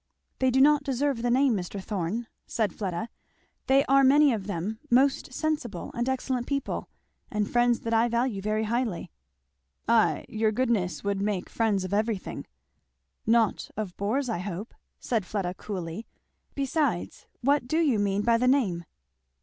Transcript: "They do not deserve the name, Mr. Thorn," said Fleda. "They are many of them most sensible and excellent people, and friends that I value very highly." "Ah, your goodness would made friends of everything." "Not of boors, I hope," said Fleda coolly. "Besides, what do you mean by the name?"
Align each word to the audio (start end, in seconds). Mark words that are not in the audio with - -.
"They 0.39 0.49
do 0.49 0.59
not 0.61 0.81
deserve 0.83 1.21
the 1.21 1.29
name, 1.29 1.53
Mr. 1.55 1.79
Thorn," 1.79 2.25
said 2.47 2.73
Fleda. 2.73 3.07
"They 3.67 3.85
are 3.85 4.03
many 4.03 4.33
of 4.33 4.47
them 4.47 4.79
most 4.89 5.31
sensible 5.31 5.91
and 5.93 6.09
excellent 6.09 6.47
people, 6.47 6.89
and 7.29 7.47
friends 7.47 7.81
that 7.81 7.93
I 7.93 8.07
value 8.07 8.41
very 8.41 8.63
highly." 8.63 9.11
"Ah, 9.87 10.23
your 10.27 10.51
goodness 10.51 11.03
would 11.03 11.21
made 11.21 11.51
friends 11.51 11.83
of 11.83 11.93
everything." 11.93 12.47
"Not 13.27 13.69
of 13.77 13.95
boors, 13.95 14.27
I 14.27 14.39
hope," 14.39 14.73
said 14.99 15.23
Fleda 15.23 15.53
coolly. 15.53 16.07
"Besides, 16.55 17.27
what 17.41 17.67
do 17.67 17.77
you 17.79 17.99
mean 17.99 18.23
by 18.23 18.39
the 18.39 18.47
name?" 18.47 18.85